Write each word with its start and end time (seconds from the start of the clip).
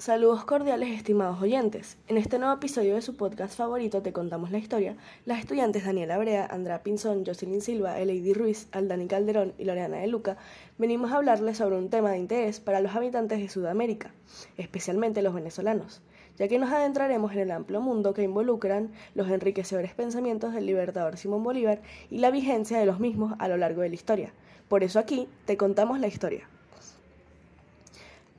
Saludos 0.00 0.46
cordiales 0.46 0.88
estimados 0.96 1.42
oyentes. 1.42 1.98
En 2.08 2.16
este 2.16 2.38
nuevo 2.38 2.54
episodio 2.54 2.94
de 2.94 3.02
su 3.02 3.16
podcast 3.16 3.54
favorito 3.54 4.00
Te 4.00 4.14
contamos 4.14 4.50
la 4.50 4.56
historia, 4.56 4.96
las 5.26 5.40
estudiantes 5.40 5.84
Daniela 5.84 6.16
Brea, 6.16 6.46
Andrea 6.46 6.82
Pinzón, 6.82 7.26
Jocelyn 7.26 7.60
Silva, 7.60 8.00
Eleidy 8.00 8.32
Ruiz, 8.32 8.66
Aldani 8.72 9.08
Calderón 9.08 9.52
y 9.58 9.66
Loreana 9.66 9.98
de 9.98 10.06
Luca 10.06 10.38
venimos 10.78 11.12
a 11.12 11.16
hablarles 11.16 11.58
sobre 11.58 11.76
un 11.76 11.90
tema 11.90 12.12
de 12.12 12.16
interés 12.16 12.60
para 12.60 12.80
los 12.80 12.96
habitantes 12.96 13.40
de 13.40 13.50
Sudamérica, 13.50 14.10
especialmente 14.56 15.20
los 15.20 15.34
venezolanos, 15.34 16.00
ya 16.38 16.48
que 16.48 16.58
nos 16.58 16.72
adentraremos 16.72 17.32
en 17.32 17.40
el 17.40 17.50
amplio 17.50 17.82
mundo 17.82 18.14
que 18.14 18.22
involucran 18.22 18.92
los 19.14 19.28
enriquecedores 19.28 19.92
pensamientos 19.92 20.54
del 20.54 20.64
libertador 20.64 21.18
Simón 21.18 21.44
Bolívar 21.44 21.82
y 22.08 22.20
la 22.20 22.30
vigencia 22.30 22.78
de 22.78 22.86
los 22.86 23.00
mismos 23.00 23.34
a 23.38 23.48
lo 23.48 23.58
largo 23.58 23.82
de 23.82 23.90
la 23.90 23.96
historia. 23.96 24.32
Por 24.66 24.82
eso 24.82 24.98
aquí 24.98 25.28
te 25.44 25.58
contamos 25.58 26.00
la 26.00 26.06
historia. 26.06 26.48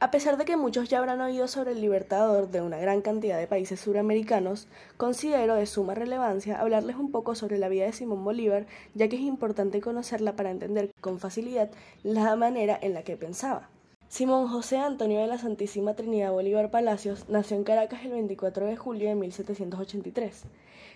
A 0.04 0.10
pesar 0.10 0.36
de 0.38 0.46
que 0.46 0.58
muchos 0.58 0.90
ya 0.90 0.98
habrán 0.98 1.22
oído 1.22 1.48
sobre 1.48 1.74
el 1.74 1.82
libertador 1.82 2.50
de 2.50 2.64
una 2.64 2.80
gran 2.80 3.02
cantidad 3.02 3.38
de 3.38 3.46
países 3.46 3.82
suramericanos, 3.82 4.68
considero 4.98 5.54
de 5.54 5.68
suma 5.68 5.94
relevancia 5.94 6.60
hablarles 6.60 6.96
un 6.96 7.12
poco 7.12 7.36
sobre 7.36 7.60
la 7.60 7.70
vida 7.70 7.86
de 7.86 7.94
Simón 7.94 8.24
Bolívar, 8.24 8.66
ya 8.96 9.08
que 9.10 9.18
es 9.18 9.22
importante 9.22 9.80
conocerla 9.80 10.36
para 10.36 10.50
entender 10.50 10.90
con 11.02 11.20
facilidad 11.20 11.70
la 12.02 12.36
manera 12.36 12.80
en 12.82 12.96
la 12.96 13.04
que 13.04 13.16
pensaba. 13.16 13.70
Simón 14.10 14.48
José 14.48 14.78
Antonio 14.78 15.20
de 15.20 15.28
la 15.28 15.38
Santísima 15.38 15.94
Trinidad 15.94 16.32
Bolívar 16.32 16.72
Palacios 16.72 17.30
nació 17.30 17.58
en 17.58 17.64
Caracas 17.64 18.04
el 18.04 18.14
24 18.14 18.66
de 18.66 18.78
julio 18.78 19.08
de 19.08 19.14
1783. 19.14 20.46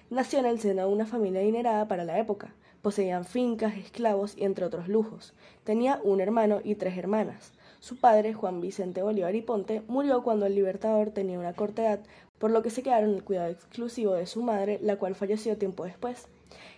Nació 0.09 0.39
en 0.39 0.47
el 0.47 0.59
seno 0.59 0.87
de 0.87 0.91
una 0.91 1.05
familia 1.05 1.41
adinerada 1.41 1.87
para 1.87 2.05
la 2.05 2.17
época. 2.17 2.55
Poseían 2.81 3.23
fincas, 3.23 3.77
esclavos 3.77 4.35
y 4.35 4.45
entre 4.45 4.65
otros 4.65 4.87
lujos. 4.87 5.35
Tenía 5.63 5.99
un 6.03 6.21
hermano 6.21 6.61
y 6.63 6.73
tres 6.73 6.97
hermanas. 6.97 7.53
Su 7.85 7.97
padre, 7.97 8.33
Juan 8.33 8.61
Vicente 8.61 9.03
Bolívar 9.03 9.35
y 9.35 9.43
Ponte, 9.43 9.83
murió 9.87 10.23
cuando 10.23 10.47
el 10.47 10.55
Libertador 10.55 11.11
tenía 11.11 11.37
una 11.37 11.53
corta 11.53 11.83
edad, 11.83 11.99
por 12.39 12.49
lo 12.49 12.63
que 12.63 12.71
se 12.71 12.81
quedaron 12.81 13.11
el 13.13 13.23
cuidado 13.23 13.51
exclusivo 13.51 14.13
de 14.13 14.25
su 14.25 14.41
madre, 14.41 14.79
la 14.81 14.95
cual 14.95 15.13
falleció 15.13 15.55
tiempo 15.59 15.85
después. 15.85 16.25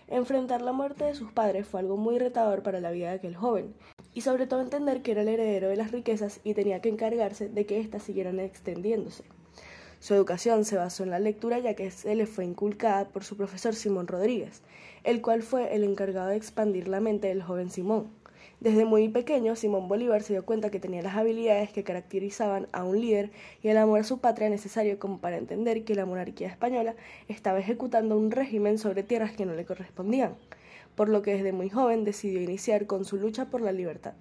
Enfrentar 0.08 0.60
la 0.60 0.72
muerte 0.72 1.04
de 1.04 1.14
sus 1.14 1.32
padres 1.32 1.66
fue 1.66 1.80
algo 1.80 1.96
muy 1.96 2.18
retador 2.18 2.62
para 2.62 2.82
la 2.82 2.90
vida 2.90 3.08
de 3.08 3.16
aquel 3.16 3.36
joven, 3.36 3.72
y 4.12 4.20
sobre 4.20 4.46
todo 4.46 4.60
entender 4.60 5.00
que 5.00 5.12
era 5.12 5.22
el 5.22 5.28
heredero 5.28 5.70
de 5.70 5.76
las 5.76 5.92
riquezas 5.92 6.40
y 6.44 6.52
tenía 6.52 6.82
que 6.82 6.90
encargarse 6.90 7.48
de 7.48 7.64
que 7.64 7.80
éstas 7.80 8.02
siguieran 8.02 8.38
extendiéndose. 8.38 9.24
Su 10.00 10.12
educación 10.12 10.66
se 10.66 10.76
basó 10.76 11.04
en 11.04 11.10
la 11.10 11.20
lectura 11.20 11.58
ya 11.58 11.72
que 11.72 11.90
se 11.90 12.14
le 12.16 12.26
fue 12.26 12.44
inculcada 12.44 13.08
por 13.08 13.24
su 13.24 13.34
profesor 13.34 13.74
Simón 13.74 14.08
Rodríguez, 14.08 14.60
el 15.04 15.22
cual 15.22 15.40
fue 15.40 15.74
el 15.74 15.84
encargado 15.84 16.28
de 16.28 16.36
expandir 16.36 16.86
la 16.86 17.00
mente 17.00 17.28
del 17.28 17.42
joven 17.42 17.70
Simón. 17.70 18.10
Desde 18.60 18.84
muy 18.84 19.08
pequeño, 19.08 19.54
Simón 19.54 19.88
Bolívar 19.88 20.22
se 20.22 20.32
dio 20.32 20.44
cuenta 20.44 20.70
que 20.70 20.80
tenía 20.80 21.02
las 21.02 21.16
habilidades 21.16 21.70
que 21.70 21.84
caracterizaban 21.84 22.66
a 22.72 22.84
un 22.84 23.00
líder 23.00 23.30
y 23.62 23.68
el 23.68 23.76
amor 23.76 24.00
a 24.00 24.04
su 24.04 24.18
patria 24.18 24.50
necesario 24.50 24.98
como 24.98 25.18
para 25.18 25.36
entender 25.36 25.84
que 25.84 25.94
la 25.94 26.06
monarquía 26.06 26.48
española 26.48 26.96
estaba 27.28 27.60
ejecutando 27.60 28.16
un 28.16 28.30
régimen 28.30 28.78
sobre 28.78 29.02
tierras 29.02 29.32
que 29.32 29.46
no 29.46 29.54
le 29.54 29.64
correspondían, 29.64 30.34
por 30.94 31.08
lo 31.08 31.22
que 31.22 31.34
desde 31.34 31.52
muy 31.52 31.70
joven 31.70 32.04
decidió 32.04 32.42
iniciar 32.42 32.86
con 32.86 33.04
su 33.04 33.16
lucha 33.16 33.46
por 33.46 33.60
la 33.60 33.72
libertad. 33.72 34.14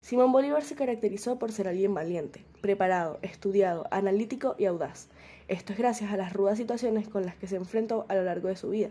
Simón 0.00 0.32
Bolívar 0.32 0.64
se 0.64 0.74
caracterizó 0.74 1.38
por 1.38 1.52
ser 1.52 1.68
alguien 1.68 1.94
valiente, 1.94 2.44
preparado, 2.60 3.18
estudiado, 3.22 3.86
analítico 3.90 4.56
y 4.58 4.64
audaz. 4.64 5.08
Esto 5.46 5.72
es 5.72 5.78
gracias 5.78 6.10
a 6.10 6.16
las 6.16 6.32
rudas 6.32 6.58
situaciones 6.58 7.08
con 7.08 7.24
las 7.24 7.36
que 7.36 7.46
se 7.46 7.56
enfrentó 7.56 8.04
a 8.08 8.16
lo 8.16 8.24
largo 8.24 8.48
de 8.48 8.56
su 8.56 8.70
vida. 8.70 8.88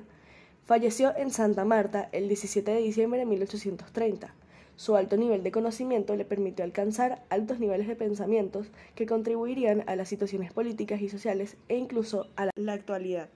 Falleció 0.63 1.13
en 1.17 1.31
Santa 1.31 1.65
Marta 1.65 2.07
el 2.13 2.27
17 2.29 2.71
de 2.71 2.81
diciembre 2.81 3.19
de 3.19 3.25
1830. 3.25 4.33
Su 4.81 4.95
alto 4.95 5.15
nivel 5.15 5.43
de 5.43 5.51
conocimiento 5.51 6.15
le 6.15 6.25
permitió 6.25 6.65
alcanzar 6.65 7.21
altos 7.29 7.59
niveles 7.59 7.87
de 7.87 7.95
pensamientos 7.95 8.65
que 8.95 9.05
contribuirían 9.05 9.83
a 9.85 9.95
las 9.95 10.09
situaciones 10.09 10.53
políticas 10.53 11.01
y 11.01 11.07
sociales 11.07 11.55
e 11.69 11.77
incluso 11.77 12.29
a 12.35 12.49
la 12.55 12.73
actualidad. 12.73 13.29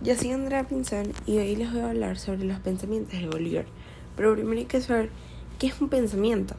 Yo 0.00 0.16
soy 0.16 0.30
Andrea 0.30 0.66
Pinzón 0.66 1.12
y 1.26 1.36
hoy 1.36 1.54
les 1.54 1.70
voy 1.70 1.82
a 1.82 1.90
hablar 1.90 2.18
sobre 2.18 2.44
los 2.44 2.60
pensamientos 2.60 3.20
de 3.20 3.28
Bolívar. 3.28 3.66
Pero 4.16 4.32
primero 4.32 4.58
hay 4.58 4.64
que 4.64 4.80
saber 4.80 5.10
qué 5.58 5.66
es 5.66 5.78
un 5.82 5.90
pensamiento. 5.90 6.54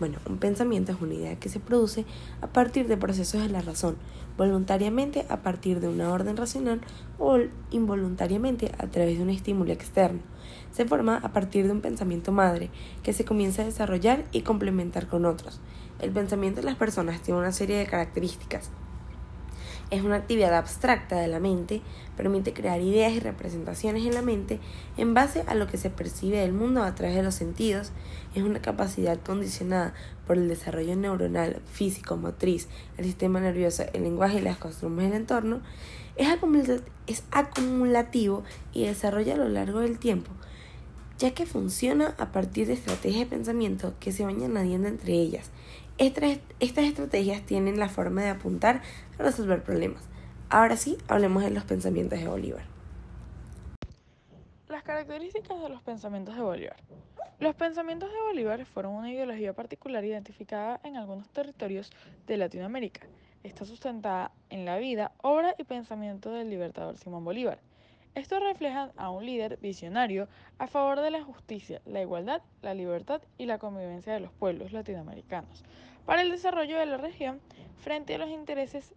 Bueno, 0.00 0.20
un 0.26 0.38
pensamiento 0.38 0.92
es 0.92 1.00
una 1.02 1.12
idea 1.12 1.38
que 1.38 1.50
se 1.50 1.60
produce 1.60 2.06
a 2.40 2.46
partir 2.46 2.88
de 2.88 2.96
procesos 2.96 3.42
de 3.42 3.50
la 3.50 3.60
razón, 3.60 3.98
voluntariamente 4.38 5.26
a 5.28 5.42
partir 5.42 5.80
de 5.80 5.88
una 5.88 6.10
orden 6.10 6.38
racional 6.38 6.80
o 7.18 7.38
involuntariamente 7.70 8.72
a 8.78 8.86
través 8.86 9.18
de 9.18 9.24
un 9.24 9.30
estímulo 9.30 9.72
externo. 9.72 10.20
Se 10.70 10.86
forma 10.86 11.16
a 11.16 11.32
partir 11.32 11.66
de 11.66 11.72
un 11.72 11.82
pensamiento 11.82 12.32
madre 12.32 12.70
que 13.02 13.12
se 13.12 13.26
comienza 13.26 13.62
a 13.62 13.66
desarrollar 13.66 14.24
y 14.32 14.42
complementar 14.42 15.08
con 15.08 15.26
otros. 15.26 15.60
El 16.00 16.12
pensamiento 16.12 16.60
de 16.60 16.66
las 16.66 16.76
personas 16.76 17.20
tiene 17.20 17.40
una 17.40 17.52
serie 17.52 17.76
de 17.76 17.86
características, 17.86 18.70
es 19.90 20.02
una 20.02 20.16
actividad 20.16 20.54
abstracta 20.54 21.16
de 21.16 21.28
la 21.28 21.40
mente, 21.40 21.80
permite 22.16 22.52
crear 22.52 22.80
ideas 22.80 23.12
y 23.12 23.20
representaciones 23.20 24.04
en 24.04 24.14
la 24.14 24.22
mente 24.22 24.60
en 24.96 25.14
base 25.14 25.44
a 25.46 25.54
lo 25.54 25.66
que 25.66 25.78
se 25.78 25.90
percibe 25.90 26.38
del 26.38 26.52
mundo 26.52 26.82
a 26.82 26.94
través 26.94 27.16
de 27.16 27.22
los 27.22 27.34
sentidos, 27.34 27.92
es 28.34 28.42
una 28.42 28.60
capacidad 28.60 29.18
condicionada 29.20 29.94
por 30.26 30.36
el 30.36 30.48
desarrollo 30.48 30.94
neuronal, 30.96 31.62
físico, 31.72 32.16
motriz, 32.16 32.68
el 32.98 33.04
sistema 33.04 33.40
nervioso, 33.40 33.84
el 33.92 34.02
lenguaje 34.02 34.38
y 34.38 34.42
las 34.42 34.58
costumbres 34.58 35.10
del 35.10 35.20
entorno, 35.20 35.60
es, 36.16 37.22
acumulativo 37.30 38.42
y 38.72 38.84
desarrolla 38.84 39.34
a 39.34 39.38
lo 39.38 39.48
largo 39.48 39.80
del 39.80 39.98
tiempo, 39.98 40.30
ya 41.18 41.32
que 41.32 41.46
funciona 41.46 42.14
a 42.18 42.32
partir 42.32 42.66
de 42.66 42.74
estrategias 42.74 43.20
de 43.20 43.36
pensamiento 43.36 43.94
que 44.00 44.12
se 44.12 44.24
van 44.24 44.42
añadiendo 44.42 44.88
entre 44.88 45.14
ellas 45.14 45.50
estas, 45.98 46.38
estrategias 46.60 47.42
tienen 47.42 47.78
la 47.78 47.88
forma 47.88 48.22
de 48.22 48.30
apuntar 48.30 48.82
a 49.18 49.22
resolver 49.22 49.62
problemas. 49.62 50.08
Ahora 50.48 50.76
sí, 50.76 50.96
hablemos 51.08 51.42
de 51.42 51.50
los 51.50 51.64
pensamientos 51.64 52.18
de 52.20 52.28
Bolívar. 52.28 52.64
Las 54.68 54.82
características 54.82 55.60
de 55.60 55.68
los 55.68 55.82
pensamientos 55.82 56.36
de 56.36 56.42
Bolívar. 56.42 56.76
Los 57.40 57.54
pensamientos 57.54 58.10
de 58.12 58.20
Bolívar 58.20 58.64
fueron 58.64 58.94
una 58.94 59.12
ideología 59.12 59.52
particular 59.52 60.04
identificada 60.04 60.80
en 60.84 60.96
algunos 60.96 61.28
territorios 61.30 61.90
de 62.26 62.36
Latinoamérica. 62.36 63.06
Está 63.42 63.64
sustentada 63.64 64.32
en 64.50 64.64
la 64.64 64.78
vida, 64.78 65.12
obra 65.22 65.54
y 65.58 65.64
pensamiento 65.64 66.30
del 66.30 66.50
libertador 66.50 66.96
Simón 66.98 67.24
Bolívar. 67.24 67.60
Estos 68.18 68.42
reflejan 68.42 68.90
a 68.96 69.10
un 69.10 69.24
líder 69.24 69.58
visionario 69.62 70.26
a 70.58 70.66
favor 70.66 71.00
de 71.00 71.12
la 71.12 71.22
justicia, 71.22 71.80
la 71.86 72.02
igualdad, 72.02 72.42
la 72.62 72.74
libertad 72.74 73.22
y 73.38 73.46
la 73.46 73.60
convivencia 73.60 74.12
de 74.12 74.18
los 74.18 74.32
pueblos 74.32 74.72
latinoamericanos, 74.72 75.62
para 76.04 76.22
el 76.22 76.32
desarrollo 76.32 76.80
de 76.80 76.86
la 76.86 76.96
región 76.96 77.38
frente 77.76 78.16
a 78.16 78.18
los 78.18 78.28
intereses 78.28 78.92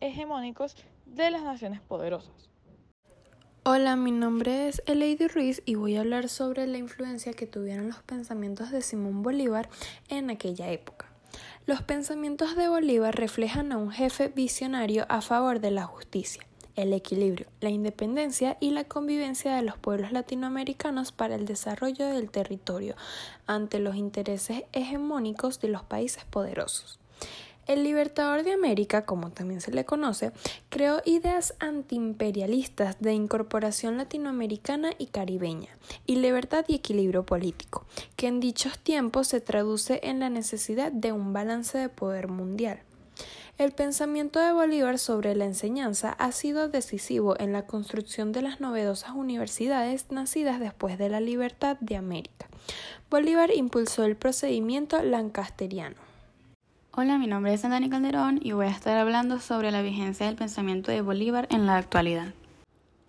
hegemónicos 0.00 0.76
de 1.04 1.30
las 1.30 1.42
naciones 1.42 1.82
poderosas. 1.82 2.48
Hola, 3.64 3.96
mi 3.96 4.12
nombre 4.12 4.68
es 4.68 4.82
Eleidy 4.86 5.28
Ruiz 5.28 5.60
y 5.66 5.74
voy 5.74 5.96
a 5.96 6.00
hablar 6.00 6.30
sobre 6.30 6.66
la 6.66 6.78
influencia 6.78 7.34
que 7.34 7.46
tuvieron 7.46 7.88
los 7.88 8.02
pensamientos 8.02 8.70
de 8.70 8.80
Simón 8.80 9.22
Bolívar 9.22 9.68
en 10.08 10.30
aquella 10.30 10.70
época. 10.70 11.04
Los 11.66 11.82
pensamientos 11.82 12.56
de 12.56 12.68
Bolívar 12.68 13.14
reflejan 13.14 13.72
a 13.72 13.76
un 13.76 13.90
jefe 13.90 14.28
visionario 14.28 15.04
a 15.10 15.20
favor 15.20 15.60
de 15.60 15.70
la 15.70 15.84
justicia, 15.84 16.46
el 16.78 16.92
equilibrio, 16.92 17.48
la 17.60 17.70
independencia 17.70 18.56
y 18.60 18.70
la 18.70 18.84
convivencia 18.84 19.56
de 19.56 19.62
los 19.62 19.76
pueblos 19.76 20.12
latinoamericanos 20.12 21.10
para 21.10 21.34
el 21.34 21.44
desarrollo 21.44 22.06
del 22.06 22.30
territorio 22.30 22.94
ante 23.48 23.80
los 23.80 23.96
intereses 23.96 24.62
hegemónicos 24.72 25.60
de 25.60 25.68
los 25.68 25.82
países 25.82 26.24
poderosos. 26.24 27.00
El 27.66 27.82
Libertador 27.82 28.44
de 28.44 28.52
América, 28.52 29.04
como 29.04 29.30
también 29.30 29.60
se 29.60 29.72
le 29.72 29.84
conoce, 29.84 30.30
creó 30.70 31.02
ideas 31.04 31.54
antiimperialistas 31.58 32.96
de 33.00 33.12
incorporación 33.12 33.98
latinoamericana 33.98 34.92
y 34.96 35.06
caribeña, 35.06 35.76
y 36.06 36.16
libertad 36.16 36.64
y 36.68 36.76
equilibrio 36.76 37.26
político, 37.26 37.84
que 38.16 38.28
en 38.28 38.40
dichos 38.40 38.78
tiempos 38.78 39.26
se 39.26 39.40
traduce 39.40 40.00
en 40.04 40.20
la 40.20 40.30
necesidad 40.30 40.92
de 40.92 41.12
un 41.12 41.32
balance 41.32 41.76
de 41.76 41.88
poder 41.90 42.28
mundial. 42.28 42.80
El 43.58 43.72
pensamiento 43.72 44.38
de 44.38 44.52
Bolívar 44.52 45.00
sobre 45.00 45.34
la 45.34 45.44
enseñanza 45.44 46.12
ha 46.12 46.30
sido 46.30 46.68
decisivo 46.68 47.34
en 47.40 47.52
la 47.52 47.66
construcción 47.66 48.30
de 48.30 48.40
las 48.40 48.60
novedosas 48.60 49.10
universidades 49.16 50.12
nacidas 50.12 50.60
después 50.60 50.96
de 50.96 51.08
la 51.08 51.18
libertad 51.18 51.76
de 51.80 51.96
América. 51.96 52.46
Bolívar 53.10 53.50
impulsó 53.52 54.04
el 54.04 54.14
procedimiento 54.14 55.02
lancasteriano. 55.02 55.96
Hola, 56.92 57.18
mi 57.18 57.26
nombre 57.26 57.52
es 57.52 57.62
Dani 57.62 57.90
Calderón 57.90 58.38
y 58.40 58.52
voy 58.52 58.66
a 58.66 58.70
estar 58.70 58.96
hablando 58.96 59.40
sobre 59.40 59.72
la 59.72 59.82
vigencia 59.82 60.26
del 60.26 60.36
pensamiento 60.36 60.92
de 60.92 61.02
Bolívar 61.02 61.48
en 61.50 61.66
la 61.66 61.78
actualidad. 61.78 62.34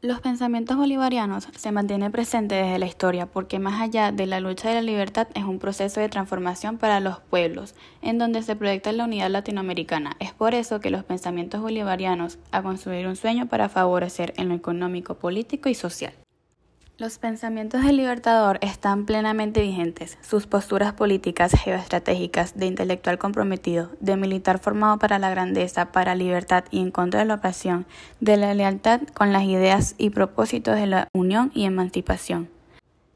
Los 0.01 0.21
pensamientos 0.21 0.77
bolivarianos 0.77 1.49
se 1.57 1.71
mantienen 1.73 2.13
presentes 2.13 2.63
desde 2.63 2.79
la 2.79 2.85
historia 2.85 3.25
porque 3.25 3.59
más 3.59 3.81
allá 3.81 4.13
de 4.13 4.27
la 4.27 4.39
lucha 4.39 4.69
de 4.69 4.75
la 4.75 4.81
libertad 4.81 5.27
es 5.35 5.43
un 5.43 5.59
proceso 5.59 5.99
de 5.99 6.07
transformación 6.07 6.77
para 6.77 7.01
los 7.01 7.19
pueblos, 7.19 7.75
en 8.01 8.17
donde 8.17 8.41
se 8.41 8.55
proyecta 8.55 8.93
la 8.93 9.03
unidad 9.03 9.29
latinoamericana. 9.29 10.15
Es 10.21 10.31
por 10.31 10.53
eso 10.55 10.79
que 10.79 10.89
los 10.89 11.03
pensamientos 11.03 11.59
bolivarianos 11.59 12.39
a 12.51 12.63
construir 12.63 13.07
un 13.07 13.17
sueño 13.17 13.47
para 13.47 13.67
favorecer 13.67 14.33
en 14.37 14.47
lo 14.47 14.55
económico, 14.55 15.15
político 15.15 15.67
y 15.67 15.75
social. 15.75 16.13
Los 16.99 17.17
pensamientos 17.17 17.81
del 17.85 17.95
Libertador 17.95 18.59
están 18.61 19.05
plenamente 19.05 19.61
vigentes. 19.61 20.17
Sus 20.19 20.47
posturas 20.47 20.91
políticas, 20.91 21.53
geoestratégicas, 21.53 22.57
de 22.57 22.65
intelectual 22.65 23.17
comprometido, 23.17 23.89
de 24.01 24.17
militar 24.17 24.59
formado 24.59 24.99
para 24.99 25.17
la 25.17 25.29
grandeza, 25.29 25.93
para 25.93 26.13
libertad 26.13 26.65
y 26.71 26.81
en 26.81 26.91
contra 26.91 27.21
de 27.21 27.25
la 27.25 27.35
opresión, 27.35 27.85
de 28.19 28.35
la 28.35 28.53
lealtad 28.53 28.99
con 29.13 29.31
las 29.31 29.43
ideas 29.43 29.95
y 29.97 30.09
propósitos 30.09 30.75
de 30.75 30.87
la 30.87 31.07
unión 31.13 31.51
y 31.55 31.63
emancipación. 31.63 32.58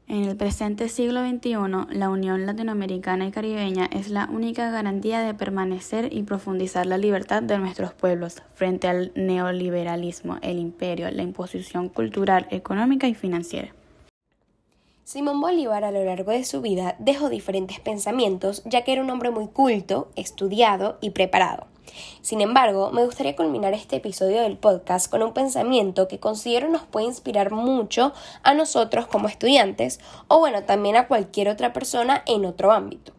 En 0.06 0.24
el 0.24 0.36
presente 0.36 0.90
siglo 0.90 1.26
XXI, 1.26 1.96
la 1.96 2.10
Unión 2.10 2.44
Latinoamericana 2.44 3.26
y 3.26 3.30
Caribeña 3.30 3.88
es 3.90 4.10
la 4.10 4.28
única 4.30 4.70
garantía 4.70 5.20
de 5.20 5.32
permanecer 5.32 6.12
y 6.12 6.24
profundizar 6.24 6.84
la 6.84 6.98
libertad 6.98 7.42
de 7.42 7.58
nuestros 7.58 7.94
pueblos 7.94 8.42
frente 8.54 8.86
al 8.86 9.12
neoliberalismo, 9.14 10.36
el 10.42 10.58
imperio, 10.58 11.10
la 11.10 11.22
imposición 11.22 11.88
cultural, 11.88 12.46
económica 12.50 13.08
y 13.08 13.14
financiera. 13.14 13.74
Simón 15.04 15.40
Bolívar 15.40 15.84
a 15.84 15.90
lo 15.90 16.04
largo 16.04 16.32
de 16.32 16.44
su 16.44 16.60
vida 16.60 16.96
dejó 16.98 17.30
diferentes 17.30 17.80
pensamientos, 17.80 18.62
ya 18.66 18.84
que 18.84 18.92
era 18.92 19.02
un 19.02 19.10
hombre 19.10 19.30
muy 19.30 19.48
culto, 19.48 20.10
estudiado 20.16 20.98
y 21.00 21.10
preparado. 21.10 21.66
Sin 22.22 22.40
embargo, 22.40 22.90
me 22.90 23.04
gustaría 23.04 23.36
culminar 23.36 23.74
este 23.74 23.96
episodio 23.96 24.42
del 24.42 24.56
podcast 24.56 25.10
con 25.10 25.22
un 25.22 25.32
pensamiento 25.32 26.08
que 26.08 26.20
considero 26.20 26.68
nos 26.68 26.82
puede 26.82 27.06
inspirar 27.06 27.50
mucho 27.50 28.12
a 28.42 28.54
nosotros 28.54 29.06
como 29.06 29.28
estudiantes 29.28 30.00
o 30.28 30.38
bueno, 30.38 30.64
también 30.64 30.96
a 30.96 31.08
cualquier 31.08 31.48
otra 31.48 31.72
persona 31.72 32.22
en 32.26 32.44
otro 32.44 32.72
ámbito. 32.72 33.12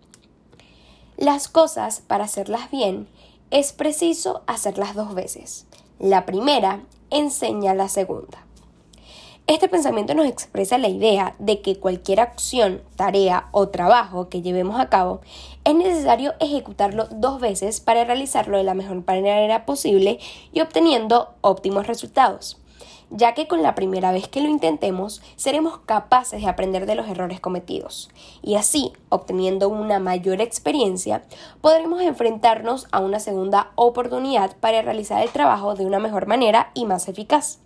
Las 1.17 1.47
cosas, 1.47 2.01
para 2.01 2.25
hacerlas 2.25 2.71
bien, 2.71 3.07
es 3.51 3.71
preciso 3.73 4.43
hacerlas 4.47 4.95
dos 4.95 5.13
veces. 5.13 5.65
La 5.97 6.25
primera 6.25 6.81
enseña 7.09 7.73
la 7.73 7.87
segunda. 7.87 8.44
Este 9.47 9.69
pensamiento 9.69 10.15
nos 10.15 10.25
expresa 10.25 10.79
la 10.79 10.87
idea 10.87 11.35
de 11.37 11.61
que 11.61 11.79
cualquier 11.79 12.19
acción, 12.19 12.81
tarea 12.95 13.47
o 13.51 13.69
trabajo 13.69 14.27
que 14.27 14.41
llevemos 14.41 14.79
a 14.79 14.89
cabo 14.89 15.21
es 15.63 15.75
necesario 15.75 16.33
ejecutarlo 16.39 17.07
dos 17.11 17.39
veces 17.39 17.79
para 17.79 18.05
realizarlo 18.05 18.57
de 18.57 18.63
la 18.63 18.73
mejor 18.73 19.03
manera 19.05 19.67
posible 19.67 20.17
y 20.51 20.61
obteniendo 20.61 21.35
óptimos 21.41 21.85
resultados, 21.85 22.57
ya 23.11 23.35
que 23.35 23.47
con 23.47 23.61
la 23.61 23.75
primera 23.75 24.11
vez 24.11 24.27
que 24.27 24.41
lo 24.41 24.49
intentemos 24.49 25.21
seremos 25.35 25.77
capaces 25.77 26.41
de 26.41 26.49
aprender 26.49 26.87
de 26.87 26.95
los 26.95 27.07
errores 27.07 27.39
cometidos 27.39 28.09
y 28.41 28.55
así, 28.55 28.93
obteniendo 29.09 29.69
una 29.69 29.99
mayor 29.99 30.41
experiencia, 30.41 31.21
podremos 31.61 32.01
enfrentarnos 32.01 32.87
a 32.91 32.99
una 32.99 33.19
segunda 33.19 33.73
oportunidad 33.75 34.57
para 34.57 34.81
realizar 34.81 35.21
el 35.21 35.29
trabajo 35.29 35.75
de 35.75 35.85
una 35.85 35.99
mejor 35.99 36.25
manera 36.25 36.71
y 36.73 36.85
más 36.85 37.07
eficaz. 37.07 37.59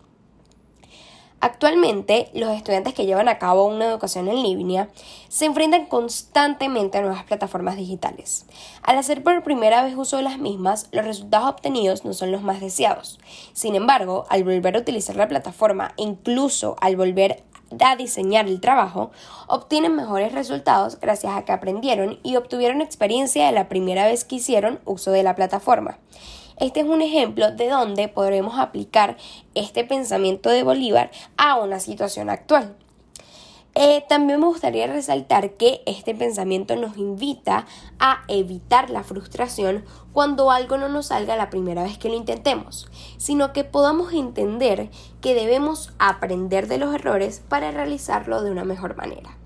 Actualmente, 1.41 2.30
los 2.33 2.50
estudiantes 2.51 2.94
que 2.94 3.06
llevan 3.06 3.30
a 3.30 3.38
cabo 3.38 3.65
una 3.65 3.86
educación 3.86 4.27
en 4.27 4.44
línea 4.44 4.89
se 5.30 5.45
enfrentan 5.45 5.86
constantemente 5.86 6.97
a 6.97 7.01
nuevas 7.01 7.24
plataformas 7.24 7.77
digitales. 7.77 8.45
Al 8.83 8.97
hacer 8.97 9.24
por 9.24 9.41
primera 9.44 9.83
vez 9.83 9.95
uso 9.95 10.18
de 10.18 10.24
las 10.24 10.38
mismas, 10.38 10.89
los 10.91 11.06
resultados 11.06 11.47
obtenidos 11.47 12.03
no 12.03 12.13
son 12.13 12.33
los 12.33 12.41
más 12.41 12.59
deseados. 12.59 13.19
Sin 13.53 13.75
embargo, 13.75 14.25
al 14.30 14.44
volver 14.44 14.75
a 14.75 14.80
utilizar 14.80 15.15
la 15.15 15.30
plataforma 15.30 15.94
e 15.97 16.03
incluso 16.03 16.75
al 16.81 16.97
volver 16.97 17.44
a 17.80 17.95
diseñar 17.95 18.47
el 18.47 18.59
trabajo, 18.59 19.12
obtienen 19.47 19.95
mejores 19.95 20.33
resultados 20.33 21.00
gracias 21.00 21.33
a 21.38 21.45
que 21.45 21.51
aprendieron 21.51 22.19
y 22.24 22.35
obtuvieron 22.35 22.81
experiencia 22.81 23.45
de 23.45 23.51
la 23.53 23.69
primera 23.69 24.06
vez 24.06 24.25
que 24.25 24.35
hicieron 24.35 24.80
uso 24.85 25.12
de 25.12 25.24
la 25.24 25.35
plataforma. 25.35 26.00
Este 26.59 26.81
es 26.81 26.85
un 26.85 27.01
ejemplo 27.01 27.51
de 27.51 27.69
donde 27.69 28.09
podremos 28.09 28.59
aplicar 28.59 29.15
este 29.56 29.85
pensamiento 29.85 30.50
de 30.50 30.63
Bolívar 30.63 31.09
a 31.38 31.56
una 31.56 31.79
situación 31.79 32.29
actual. 32.29 32.75
Eh, 33.75 34.03
también 34.09 34.41
me 34.41 34.47
gustaría 34.47 34.85
resaltar 34.88 35.51
que 35.53 35.81
este 35.85 36.13
pensamiento 36.13 36.75
nos 36.75 36.97
invita 36.97 37.65
a 37.97 38.23
evitar 38.27 38.89
la 38.89 39.03
frustración 39.03 39.85
cuando 40.11 40.51
algo 40.51 40.77
no 40.77 40.89
nos 40.89 41.07
salga 41.07 41.38
la 41.38 41.50
primera 41.50 41.83
vez 41.83 41.97
que 41.97 42.09
lo 42.09 42.15
intentemos, 42.15 42.89
sino 43.17 43.53
que 43.53 43.63
podamos 43.63 44.11
entender 44.11 44.89
que 45.21 45.35
debemos 45.35 45.94
aprender 45.97 46.67
de 46.67 46.77
los 46.77 46.94
errores 46.94 47.41
para 47.47 47.71
realizarlo 47.71 48.44
de 48.44 48.51
una 48.51 48.65
mejor 48.65 48.97
manera 48.97 49.38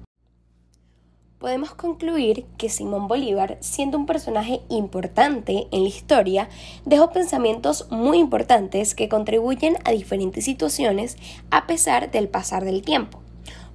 podemos 1.43 1.75
concluir 1.75 2.45
que 2.57 2.69
Simón 2.69 3.09
Bolívar, 3.09 3.57
siendo 3.59 3.97
un 3.97 4.05
personaje 4.05 4.61
importante 4.69 5.67
en 5.71 5.83
la 5.83 5.89
historia, 5.89 6.47
dejó 6.85 7.11
pensamientos 7.11 7.87
muy 7.91 8.19
importantes 8.19 8.95
que 8.95 9.09
contribuyen 9.09 9.75
a 9.83 9.91
diferentes 9.91 10.45
situaciones 10.45 11.17
a 11.51 11.67
pesar 11.67 12.11
del 12.11 12.29
pasar 12.29 12.63
del 12.63 12.81
tiempo. 12.81 13.19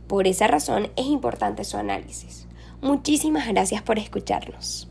Por 0.06 0.26
esa 0.26 0.47
razón 0.47 0.88
es 0.97 1.05
importante 1.09 1.62
su 1.65 1.76
análisis. 1.76 2.47
Muchísimas 2.81 3.47
gracias 3.47 3.82
por 3.82 3.99
escucharnos. 3.99 4.88